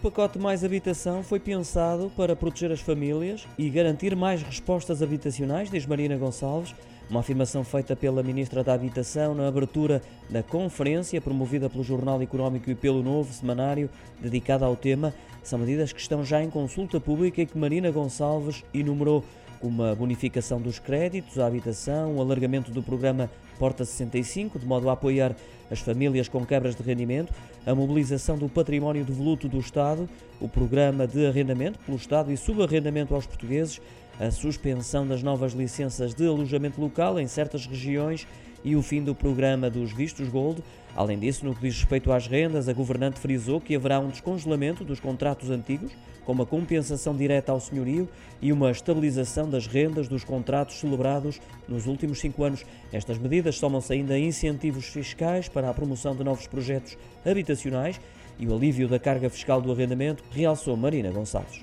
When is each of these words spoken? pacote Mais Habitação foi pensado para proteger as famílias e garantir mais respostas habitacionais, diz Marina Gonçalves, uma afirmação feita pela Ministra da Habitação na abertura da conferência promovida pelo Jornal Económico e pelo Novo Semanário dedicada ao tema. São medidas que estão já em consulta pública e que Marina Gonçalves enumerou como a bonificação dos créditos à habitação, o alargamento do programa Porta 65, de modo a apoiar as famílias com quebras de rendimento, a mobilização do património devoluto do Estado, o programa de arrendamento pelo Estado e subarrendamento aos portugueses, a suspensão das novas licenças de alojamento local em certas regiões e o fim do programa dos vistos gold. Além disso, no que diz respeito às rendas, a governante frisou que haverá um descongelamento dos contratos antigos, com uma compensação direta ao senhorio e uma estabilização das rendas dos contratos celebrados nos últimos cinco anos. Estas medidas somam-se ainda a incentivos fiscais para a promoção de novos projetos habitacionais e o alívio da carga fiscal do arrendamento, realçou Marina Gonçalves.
pacote 0.00 0.38
Mais 0.38 0.64
Habitação 0.64 1.22
foi 1.22 1.38
pensado 1.38 2.10
para 2.16 2.34
proteger 2.34 2.72
as 2.72 2.80
famílias 2.80 3.46
e 3.58 3.68
garantir 3.68 4.16
mais 4.16 4.42
respostas 4.42 5.02
habitacionais, 5.02 5.70
diz 5.70 5.84
Marina 5.84 6.16
Gonçalves, 6.16 6.74
uma 7.10 7.20
afirmação 7.20 7.62
feita 7.62 7.94
pela 7.94 8.22
Ministra 8.22 8.64
da 8.64 8.72
Habitação 8.72 9.34
na 9.34 9.46
abertura 9.46 10.00
da 10.30 10.42
conferência 10.42 11.20
promovida 11.20 11.68
pelo 11.68 11.84
Jornal 11.84 12.22
Económico 12.22 12.70
e 12.70 12.74
pelo 12.74 13.02
Novo 13.02 13.30
Semanário 13.30 13.90
dedicada 14.18 14.64
ao 14.64 14.74
tema. 14.74 15.12
São 15.42 15.58
medidas 15.58 15.92
que 15.92 16.00
estão 16.00 16.24
já 16.24 16.42
em 16.42 16.48
consulta 16.48 16.98
pública 16.98 17.42
e 17.42 17.46
que 17.46 17.58
Marina 17.58 17.90
Gonçalves 17.90 18.64
enumerou 18.72 19.22
como 19.60 19.82
a 19.82 19.94
bonificação 19.94 20.60
dos 20.60 20.78
créditos 20.78 21.38
à 21.38 21.46
habitação, 21.46 22.16
o 22.16 22.20
alargamento 22.20 22.70
do 22.70 22.82
programa 22.82 23.30
Porta 23.58 23.84
65, 23.84 24.58
de 24.58 24.64
modo 24.64 24.88
a 24.88 24.94
apoiar 24.94 25.36
as 25.70 25.80
famílias 25.80 26.28
com 26.28 26.44
quebras 26.46 26.74
de 26.74 26.82
rendimento, 26.82 27.32
a 27.66 27.74
mobilização 27.74 28.38
do 28.38 28.48
património 28.48 29.04
devoluto 29.04 29.48
do 29.48 29.58
Estado, 29.58 30.08
o 30.40 30.48
programa 30.48 31.06
de 31.06 31.26
arrendamento 31.26 31.78
pelo 31.80 31.98
Estado 31.98 32.32
e 32.32 32.36
subarrendamento 32.38 33.14
aos 33.14 33.26
portugueses, 33.26 33.80
a 34.18 34.30
suspensão 34.30 35.06
das 35.06 35.22
novas 35.22 35.52
licenças 35.52 36.14
de 36.14 36.26
alojamento 36.26 36.80
local 36.80 37.20
em 37.20 37.26
certas 37.26 37.66
regiões 37.66 38.26
e 38.64 38.76
o 38.76 38.82
fim 38.82 39.02
do 39.02 39.14
programa 39.14 39.70
dos 39.70 39.92
vistos 39.92 40.28
gold. 40.28 40.62
Além 40.94 41.18
disso, 41.18 41.44
no 41.44 41.54
que 41.54 41.62
diz 41.62 41.76
respeito 41.76 42.12
às 42.12 42.26
rendas, 42.26 42.68
a 42.68 42.72
governante 42.72 43.18
frisou 43.18 43.60
que 43.60 43.74
haverá 43.74 44.00
um 44.00 44.08
descongelamento 44.08 44.84
dos 44.84 44.98
contratos 44.98 45.50
antigos, 45.50 45.92
com 46.24 46.32
uma 46.32 46.44
compensação 46.44 47.16
direta 47.16 47.52
ao 47.52 47.60
senhorio 47.60 48.08
e 48.42 48.52
uma 48.52 48.70
estabilização 48.70 49.48
das 49.48 49.66
rendas 49.66 50.08
dos 50.08 50.24
contratos 50.24 50.78
celebrados 50.78 51.40
nos 51.68 51.86
últimos 51.86 52.18
cinco 52.18 52.44
anos. 52.44 52.64
Estas 52.92 53.18
medidas 53.18 53.56
somam-se 53.56 53.92
ainda 53.92 54.14
a 54.14 54.18
incentivos 54.18 54.86
fiscais 54.86 55.48
para 55.48 55.70
a 55.70 55.74
promoção 55.74 56.14
de 56.14 56.24
novos 56.24 56.46
projetos 56.46 56.98
habitacionais 57.24 58.00
e 58.38 58.46
o 58.46 58.54
alívio 58.54 58.88
da 58.88 58.98
carga 58.98 59.28
fiscal 59.28 59.60
do 59.60 59.70
arrendamento, 59.70 60.24
realçou 60.30 60.76
Marina 60.76 61.10
Gonçalves. 61.10 61.62